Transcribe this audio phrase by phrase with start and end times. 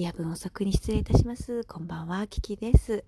[0.00, 1.64] 夜分遅くに失礼いたします。
[1.64, 3.04] こんばんは、キキです。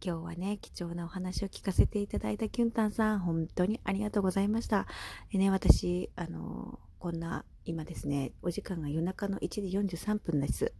[0.00, 4.86] 今日はね、貴重なお話を聞かせていただいたキュンタンさん、本当にありがとうございました。
[5.32, 10.72] でね、私、あの、こんな、今ですね、お時間が夜中の1時43分です。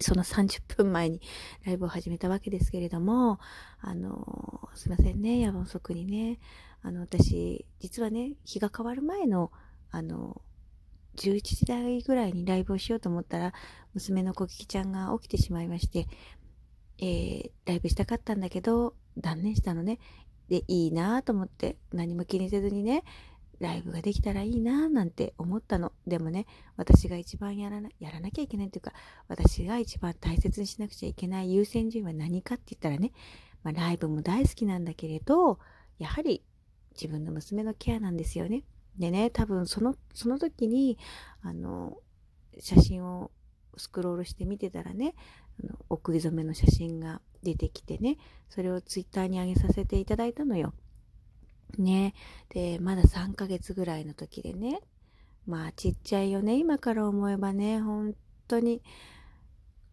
[0.00, 1.20] その30分前に
[1.66, 3.40] ライブを始めたわけですけれども、
[3.82, 6.38] あの、すいませんね、夜分遅くにね。
[6.80, 9.52] あの、私、実はね、日が変わる前の、
[9.90, 10.40] あの、
[11.16, 13.52] 11時台ぐらいにライブをしようと思ったら、
[13.94, 16.06] 娘の小キちゃんが起きてしまいまして、
[16.98, 19.98] えー、ライブしたかったんだけど、断念したのね。
[20.48, 23.04] で、いいなと思って、何も気にせずにね、
[23.60, 25.92] ライブができたらいいななんて思ったの。
[26.06, 26.46] でもね、
[26.76, 28.92] 私が一番やらな、やらなきゃいけないっていうか、
[29.28, 33.12] 私が一番大切にしなくちゃいけない優先順位は何かって言ったらね、
[33.62, 35.58] まあ、ライブも大好きなんだけれど、
[35.98, 36.42] やはり
[36.92, 38.64] 自分の娘のケアなんですよね。
[38.98, 40.98] でね、多分その、その時に、
[41.42, 41.98] あの、
[42.58, 43.30] 写真を
[43.76, 45.14] スクロールして見てたらね、
[45.62, 50.74] あの送り初めの写真が出てきてね、それをツイッターに上げさせていただいたのよ。
[51.78, 52.14] ね。
[52.50, 54.80] で、まだ3ヶ月ぐらいの時でね、
[55.46, 58.14] まあちっちゃいよね、今から思えばね、本
[58.48, 58.82] 当に、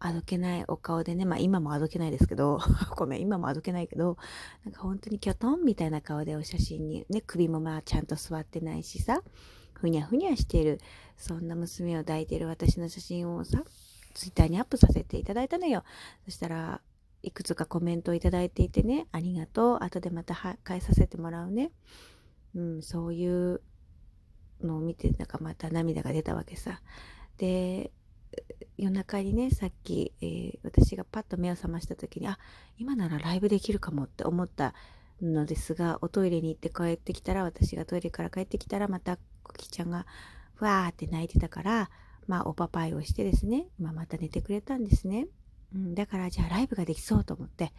[0.00, 2.60] あどけないお顔でね、まあ今もあどけないですけど、
[2.96, 4.16] ごめん、今もあどけないけど、
[4.64, 9.22] なんか本当にキョトンみたいな顔でお写真に、ね、首もまあちゃんと座ってないしさ、
[9.74, 10.80] ふにゃふにゃしてる、
[11.16, 13.64] そんな娘を抱いてる私の写真をさ、
[14.14, 15.84] ツイッターにアップさせていただいたのよ。
[16.24, 16.80] そしたら、
[17.22, 21.72] いくつかコメントをいただいていてね、ありがとう、後でまた返させてもらうね。
[22.54, 23.60] うん、そういう
[24.60, 26.80] のを見て、なんかまた涙が出たわけさ。
[27.36, 27.92] で、
[28.76, 32.38] 夜中にね、さっき、えー、私がパッと目を覚ました時に、あ、
[32.78, 34.72] 今ならライブできるかもって思った
[35.20, 40.06] のですが、おトイレに行って帰ってきたら、私がトイレから帰ってきたら、またコキちゃんが、
[40.54, 41.90] ふわーって泣いてたから、
[42.28, 45.26] まあ、おパパイをしてですね、今また寝てくれたんですね。
[45.74, 47.72] うん、だから、じゃあライブができそうと思って、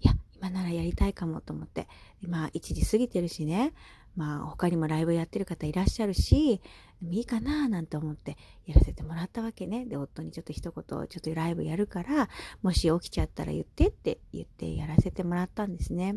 [0.00, 1.88] いや、今ならやりたいかもと思って、
[2.20, 3.72] 今1時過ぎてるしね、
[4.16, 6.60] まあ他にもライブやってる方いらっしゃるし、
[7.02, 8.36] いいかななんて思って
[8.66, 9.84] やらせてもらったわけね。
[9.86, 12.28] で、夫にちょっと一言、ちょっとライブやるから、
[12.62, 16.16] もし起きちゃったら言ってって言ってやらせてもらったんですね。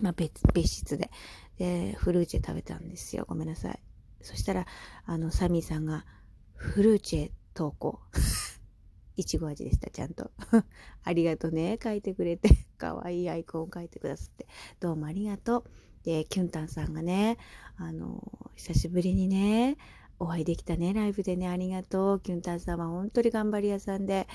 [0.00, 1.10] まあ別、別室で。
[1.58, 3.24] で、フルーチェ食べたんですよ。
[3.28, 3.80] ごめんなさい。
[4.22, 4.66] そしたら、
[5.04, 6.06] あの、サミーさんが、
[6.54, 8.00] フルーチェ投稿。
[9.16, 10.30] いちご味でした、ちゃんと。
[11.04, 11.78] ありがとうね。
[11.82, 12.48] 書いてくれて。
[12.78, 14.46] かわいいアイコンを書いてくださって。
[14.80, 15.64] どうもありがとう。
[16.04, 17.38] で、キュンタンさんがね、
[17.76, 18.22] あの、
[18.56, 19.76] 久しぶりにね、
[20.18, 22.20] お会いできたね、ライブでね、ありがとう。
[22.20, 24.28] キュンタンさんは本当に頑張り屋さんで、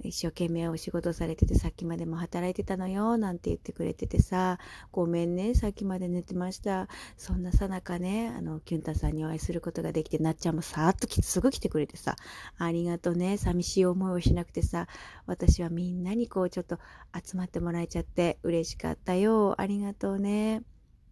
[0.00, 4.58] 一生懸命お仕事されてて、さっきまでも働いてたのよ、なんて言ってくれててさ、
[4.90, 6.88] ごめんね、さっきまで寝てました。
[7.16, 12.16] そんなさなかね、あの、キュンタさんにお会いすることができて、なっちゃんもさーっとすぐ来てくれてさ、
[12.58, 14.88] ありがとうね、寂しい思いをしなくてさ、
[15.26, 16.78] 私はみんなにこう、ちょっと
[17.14, 19.60] 集まってもらえちゃって嬉しかったよ。
[19.60, 20.62] ありがとうね。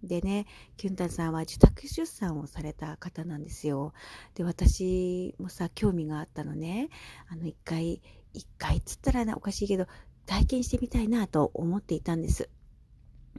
[0.02, 0.46] でね、
[0.76, 3.92] キュンタンさんは受託出産をされた方なんですよ。
[4.34, 6.88] で、私もさ、興味があったのね。
[7.28, 8.00] あの、一回、
[8.32, 9.86] 一回っつったら、おかしいけど、
[10.26, 12.48] 体験してみたいなと思っていたんです。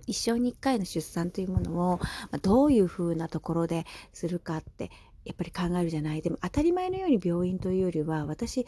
[0.07, 1.99] 一生に一回の出産というものを、
[2.41, 4.91] どういうふうなところでするかって、
[5.25, 6.21] やっぱり考えるじゃない。
[6.21, 8.65] でも当たり前のように病院というよりは、私、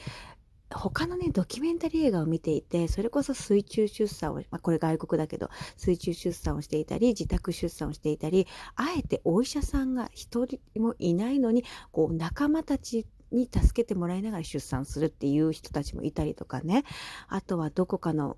[0.73, 16.83] 他のね、ドキュメンタリー映画を見ていて、それこそ水中出産を、まあ、これ外国だけど、水中出産をしていたり、自宅出産をしていたり、あえてお医者さんが一人もいないのに、こう、仲間たちに助けてもらいながら出産するっていう人たちもいたりとかね。
[17.27, 18.37] あとはどこかの、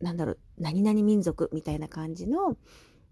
[0.00, 2.56] なんだろう、何々民族みたいな感じの、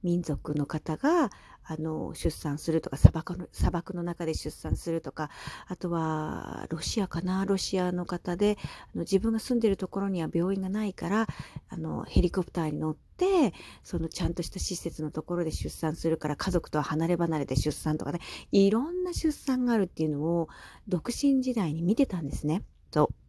[0.02, 1.30] 民族の方が
[1.64, 5.30] あの出産するとか砂漠の砂漠の中で出産するとか
[5.66, 8.56] あとはロシアかなロシアの方で
[8.94, 11.26] あの自分が住んでるところには病院がないから
[11.68, 18.20] あのヘリコプターに乗ってそのちゃんとした施設のところで出産するから家族とは離れ離れで出産とかね
[18.50, 20.48] いろんな出産があるっていうのを
[20.86, 22.62] 独身時代に見てたんですね。
[22.90, 23.27] そう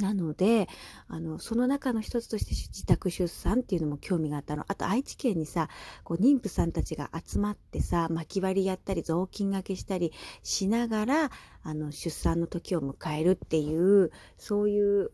[0.00, 0.68] なので、
[1.08, 4.64] あの、その中の一つとして自宅出産っていうのも興味があったの。
[4.68, 5.68] あと愛知県にさ、
[6.04, 10.12] こう妊婦さんたちが集まってさ、巻き割りやったり雑巾がけしたり
[10.42, 11.30] しながら、
[11.62, 15.10] あの、出産の時を迎えるっていう、そういう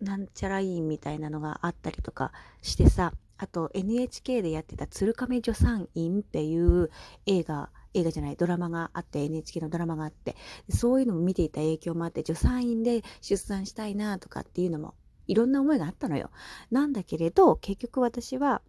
[0.00, 2.32] なんちゃら院みたいなのがあったりとか
[2.62, 6.90] してさ、あと NHK でやってた鶴亀助産院っていう
[7.26, 10.36] 映画、映画じゃない、ドラマがあって、NHK のドラマがあって、
[10.68, 14.94] そういうのも見ていた影響もあって、助産院で出産したいなとかっていうのも、
[15.26, 16.30] いろんな思いがあったのよ。
[16.70, 18.60] なんだけれど、結局私は、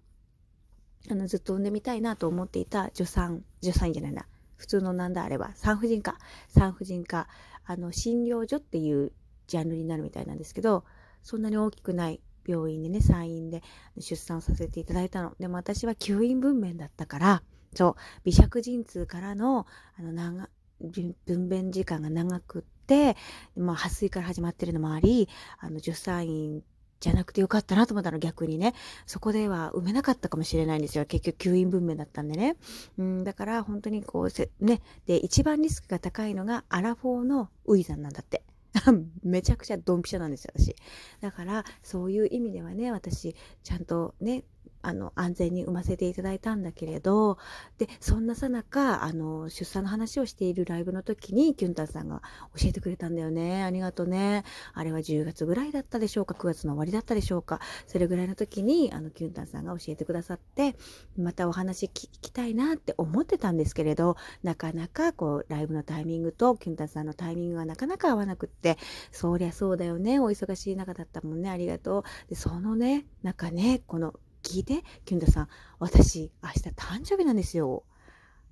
[1.10, 4.26] あの、ずっと産んでみたいなと思っていた助産、助産院じゃないな。
[4.56, 6.18] 普通のなんだあれば、産婦人科、
[6.48, 7.28] 産婦人科、
[7.66, 9.12] あの、診療所っていう
[9.48, 10.86] ジャンルになるみたいなんですけど、
[11.24, 13.64] そんなに大きくない病院でね、産院で
[13.98, 15.36] 出産させていただいたの。
[15.40, 17.44] でも私は吸引分娩だったから、
[17.76, 19.68] そう、微弱陣痛からの、
[20.00, 20.50] あの、長、
[20.80, 23.16] 分娩時間が長くって、
[23.56, 25.30] まあ、破水から始まってるのもあり、
[25.60, 26.64] あの、助産院
[27.00, 28.74] じゃなくてよかったなと思ったの逆にね。
[29.06, 31.06] そこでは産めなかったかもしれないんですよ。
[31.06, 32.56] 結局吸引分娩だったんでね。
[32.98, 34.82] うん、だから本当にこう、ね。
[35.06, 38.44] で、一番リスクが高いのがアラフォーのウィザンなんだって。
[39.24, 40.76] めちゃくちゃドンピシャなんですよ、私。
[41.22, 44.44] だから、そういう意味ではね、私、ちゃんとね、
[44.86, 47.38] あの、安全に産ませていただいたんだけれど、
[47.78, 49.10] で、そんなさなか、
[49.50, 52.22] 出産の話をしているライブの時に、キュンタンさんが
[52.56, 53.64] 教えてくれたんだよね。
[53.64, 54.44] ありがとうね。
[54.74, 57.60] あれは10月ぐらいだったでしょうか ?9 月の終わりだったでしょうか？
[57.88, 60.76] それぐらいの時に、あの、キュンタンさんが教えてくださって、
[61.18, 61.90] またお話聞
[62.22, 68.78] きたいなって思ってたんですけれど、なかなか、こう、ライブのタイミングと、キュンタンさんのタイミングがなかなか合わなくって、
[69.12, 70.20] そりゃそうだよね。
[70.20, 71.50] お忙しい中だったもんね。
[71.50, 72.04] ありがとう。
[72.30, 74.14] で、そのね、中ね、この
[74.46, 75.48] 聞いて、キュンダさん、
[75.80, 77.84] 私、明日誕生日なんですよ。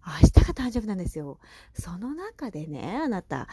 [0.06, 1.40] 明日が誕生日なんですよ。
[1.74, 3.48] その中でね、あなた、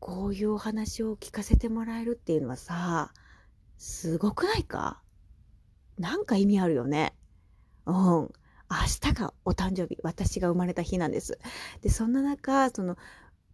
[0.00, 3.12] こういうお話を聞かせてもらえるっていうのはさ、
[3.78, 5.00] すごくないか？
[5.96, 7.14] なんか意味あるよね。
[7.86, 7.94] うん。
[7.94, 8.30] 明
[9.00, 11.38] 日がお誕生日、私が生まれた日なんです。
[11.82, 12.98] で、そんな中、その、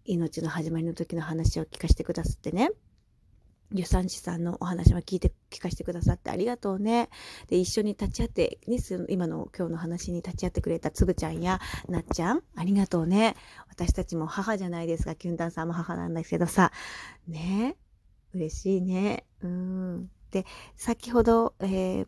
[0.07, 2.71] 命の始まりの時の話を聞かせてくださってね。
[3.71, 7.09] 助産師さんのお話も聞いて、聞かせてくださってありがとうね。
[7.49, 8.79] で、一緒に立ち会って、ね、
[9.09, 13.37] 今の今日の話に立ち会ってくれたつぶちゃんやなっちゃん、ありがとうね。
[13.69, 15.15] 私たちも母じゃないですか。
[15.15, 16.73] キュンタンさんも母なんだけどさ。
[17.29, 17.77] ね
[18.33, 19.25] 嬉しいね。
[19.43, 20.11] うん。
[20.31, 20.47] で、
[20.77, 22.07] 先ほど、えー、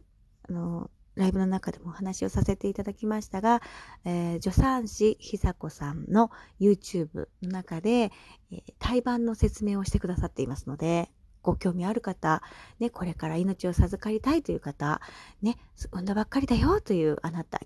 [0.48, 3.60] あの、ライブの中でもお話をさせていただきましたが、
[4.04, 8.12] えー、助産師久子さんの YouTube の中で、
[8.50, 11.10] えー、胎盤の説明をしてくださっていますので、
[11.42, 12.42] ご興味ある方、
[12.78, 15.00] ね、これから命を授かりたいという方、
[15.42, 15.58] ね、
[15.90, 17.60] 産んだばっかりだよというあなた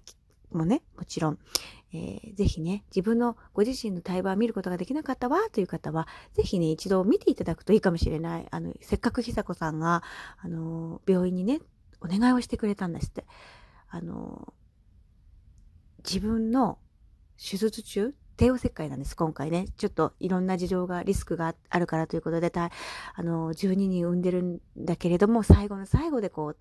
[0.53, 1.39] もね、もちろん、
[1.93, 8.47] えー、ぜひね、自分のご自身の対話を見ることができなかったわという方は、ぜひね、一度見ていただくといいかもしれない。
[8.51, 10.03] あの、せっかく久子さんが、
[10.39, 11.61] あの、病院にね、
[12.01, 13.27] お願いをしてくれたんですって。
[13.89, 14.53] あの、
[16.05, 16.79] 自分の
[17.39, 19.67] 手術中、帝王切開なんです、今回ね。
[19.77, 26.57] ちょっといろんな事情が、リスクがあるからということで、あの、12人産んでるんだけれども、最後の最後でこう、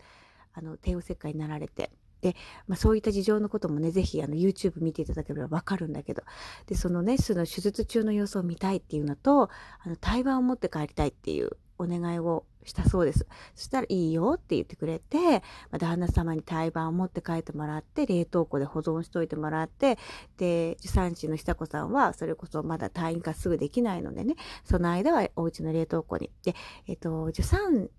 [0.53, 1.91] あの、帝王切開になられて、
[2.21, 2.35] で、
[2.67, 6.23] まあ、そういった事情のこともね、ぜひあの YouTube 見ていただければわかるんだけど、
[6.65, 9.49] で、そのね、その手術中の様子を見たいっていうのと、
[9.83, 13.27] あの、対話を持って帰りたいっていうお願いをしたそうです。
[13.55, 19.97] そしたらいいよって言ってくれて、ま、旦那様に胎盤を持って帰ってもらって、冷凍庫で保存しといてもらって、
[20.37, 26.31] で、助産師の久子さんは、それこそまだ退院がすぐできないのでね、その間はお家の冷凍庫に。
[26.43, 26.55] で、
[26.87, 27.89] えっと、助産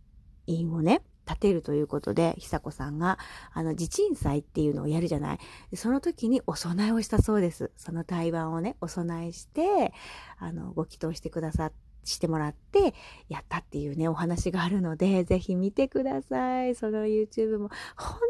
[0.46, 3.19] 院をね、立てるということで、久子さんが、
[3.52, 5.38] あの、地鎮祭っていうのをやるじゃない。
[5.75, 7.73] その時にお供えをしたそうです。
[7.76, 9.93] その胎盤をね、お供えして、
[10.38, 11.73] あの、ご祈祷してくださっ、
[12.06, 12.94] してもらって
[13.29, 16.75] やったっていうねお話があるので ぜひ見てください。
[16.75, 18.20] その YouTube も本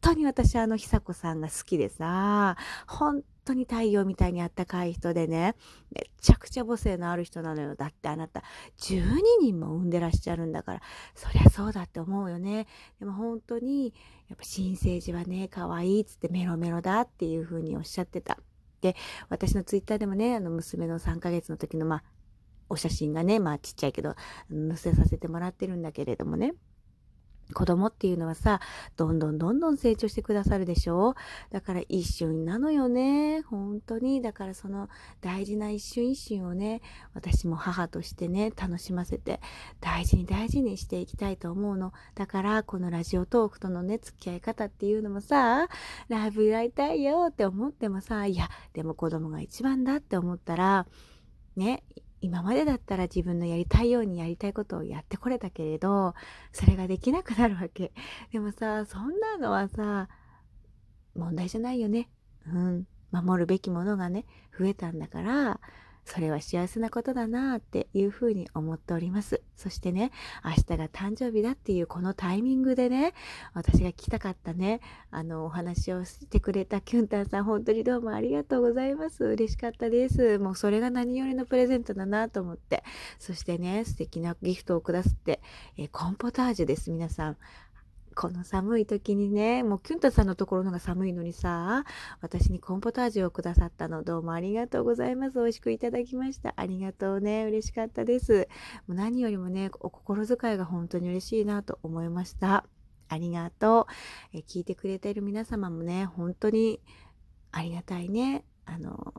[0.00, 5.54] 当に私あの久子さんが好きでさ本当に太陽みたいにあったかい人でね
[5.90, 7.74] めちゃくちゃ母性のある人なのよ。
[7.74, 8.42] だってあなた
[8.78, 10.82] 12人も産んでらっしゃるんだから
[11.14, 12.66] そりゃそうだって思うよね。
[13.00, 13.92] でも本当に
[14.28, 18.38] やっぱ新生児はね可愛いっつってメロメロだっていう風におっしゃってた。
[18.84, 18.94] で
[19.30, 22.04] 私のツイッターでもねあの娘の3ヶ月の時のまあ
[22.68, 24.14] お写真がね、まあちっちゃいけど、
[24.50, 26.54] 載せさせてもらってるんだけれどもね。
[27.52, 28.60] 子供っていうのはさ、
[28.96, 31.14] どんどんどんどん成長してくださるでしょ
[31.50, 33.42] だから一瞬なのよね。
[33.42, 34.22] 本当に。
[34.22, 34.88] だからその
[35.20, 36.80] 大事な一瞬一瞬をね、
[37.12, 39.40] 私も母としてね、楽しませて、
[39.80, 41.92] 大事に大事にしていきたいと思うの。
[42.14, 45.68] だからこのラジオトークとのね、付き合い方っていうのもさ、
[46.08, 50.86] ライブやりたいよって思ってもさ、いや、でも子供が一番だって思ったら、
[51.56, 51.84] ね、
[52.24, 56.14] 今までだったら自分のやりたいようにやりたいことをやってこれたけれど、
[56.52, 57.92] それができなくなるわけ。
[58.32, 60.08] でもさ、そんなのはさ、
[61.14, 62.08] 問題じゃないよね。
[62.46, 62.86] うん。
[63.12, 64.24] 守るべきものがね、
[64.58, 65.60] 増えたんだから、
[66.04, 69.42] それは幸せなことだなっていうふうに思っております。
[69.56, 70.10] そしてね、
[70.44, 73.14] 明日が誕生日だっていうこのタイミングでね、
[73.54, 74.80] 私が聞きたかったね、
[75.10, 79.24] あの、お話をしてくれたキュンタンさん、本当にどうもありがとうございます。
[79.24, 80.38] 嬉しかったです。
[80.38, 82.84] もうそれが何よりのプレゼントだなと思って。
[83.18, 85.40] そしてね、素敵なギフトをくださって、
[85.76, 87.36] えコンポタージュです、皆さん。
[88.14, 91.84] この寒い時にね、もうキュンタさんのところのが寒いのにさ、
[92.20, 95.34] 私にコンポタージュをくださったの、どうもありがとうございます。
[95.34, 96.54] 美味しくいただきました。
[96.56, 97.44] ありがとうね。
[97.44, 98.48] 嬉しかったです。
[98.86, 102.64] もう何よりもね、お心遣いが本当に嬉しいなと思いました。
[103.08, 103.88] ありがと
[104.32, 104.36] う。
[104.36, 106.80] え聞いてくれている皆様もね、本当に
[107.52, 108.44] ありがたいね。
[108.64, 109.14] あの、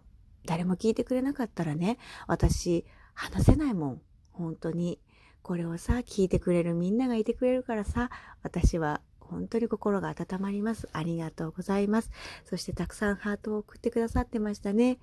[0.45, 1.97] 誰も聞いてくれなかったらね、
[2.27, 4.01] 私、話せないもん。
[4.31, 4.99] 本当に。
[5.45, 8.09] これをさ、聞いてくれるみんながいてくれるからさ、
[8.41, 10.89] 私は本当に心が温まります。
[10.91, 12.09] ありがとうございます。
[12.45, 14.97] そしてたくさんハートを送ってくださってましたね。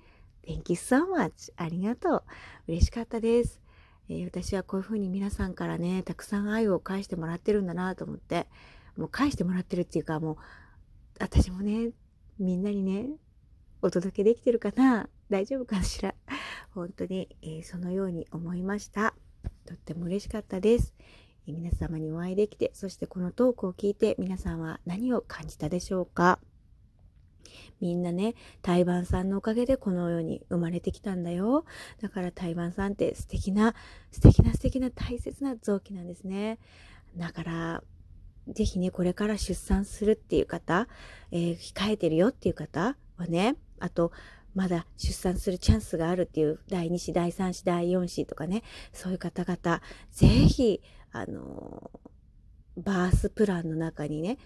[0.45, 1.53] Thank you so much.
[1.55, 2.23] ありがとう。
[2.67, 3.61] 嬉しかったです。
[4.09, 8.49] えー、私はこういうふうに皆さんからね、たくさん愛を返してもらってるんだなと思って、
[8.97, 10.35] もう返してもらってるっていうか、もう、
[11.21, 11.91] 私もね、
[12.37, 13.11] みんなにね、
[13.81, 15.07] お届けできてるかな？
[15.29, 16.13] 大丈夫かしら？
[16.71, 19.15] 本当に、えー、そのように思いました。
[19.65, 20.93] とっても嬉しかったです。
[21.47, 26.39] 皆様にお会いできて、そしてこのトークを聞いて皆さんは何を感じたでしょうか？
[27.81, 31.65] みんなね、台湾さんのおかげでこの世に生まれてきたんだよ。
[32.01, 33.75] だから台湾さんって素敵な、
[34.11, 36.59] 素敵な素敵な大切な臓器なんですね。
[37.17, 37.83] だから、
[38.47, 40.87] ぜひね、これから出産するっていう方、
[41.31, 44.13] えー、控えてるよっていう方はね、あと、
[44.55, 49.81] まだ出産するチャンスがあるっていう第2子、第3子、第4子とかね、そういう方々、
[50.11, 50.81] ぜひ、
[51.11, 51.91] あの、
[52.77, 54.37] バースプランの中にね、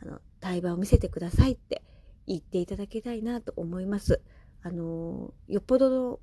[0.00, 1.82] あの、対話を見せてくださいって
[2.26, 4.20] 言っていただきたいなと思います。
[4.62, 6.20] あの、よっぽどの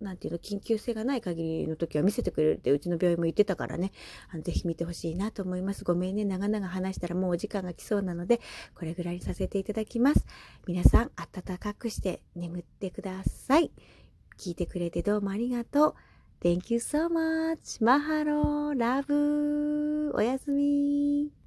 [0.00, 3.92] なんていうの、緊急性がない限りの時は見せてくれるってうちの病院も言ってたからね、
[4.30, 5.84] あのぜひ見てほしいなと思います。
[5.84, 8.40] ごめんね、長々話したらもうお時間が来そうなので、
[8.74, 10.26] これぐらいにさせていただきます。
[10.66, 13.70] 皆さん、暖かくして眠ってください。
[14.38, 15.94] 聞いてくれてどうもありがとう。
[16.42, 17.84] Thank you so much.
[17.84, 21.39] マハロー、ラブおやすみ。